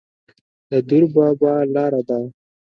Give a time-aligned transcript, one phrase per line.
[0.69, 2.19] د دور بابا لاره ده